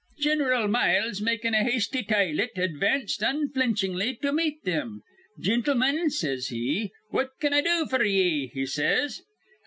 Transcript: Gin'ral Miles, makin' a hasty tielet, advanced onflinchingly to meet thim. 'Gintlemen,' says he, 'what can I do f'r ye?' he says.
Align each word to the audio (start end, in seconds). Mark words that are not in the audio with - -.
Gin'ral 0.19 0.67
Miles, 0.67 1.21
makin' 1.21 1.53
a 1.53 1.63
hasty 1.63 2.01
tielet, 2.01 2.57
advanced 2.57 3.21
onflinchingly 3.21 4.19
to 4.21 4.33
meet 4.33 4.57
thim. 4.63 5.03
'Gintlemen,' 5.39 6.09
says 6.09 6.47
he, 6.47 6.89
'what 7.11 7.29
can 7.39 7.53
I 7.53 7.61
do 7.61 7.85
f'r 7.87 8.03
ye?' 8.03 8.47
he 8.51 8.65
says. 8.65 9.21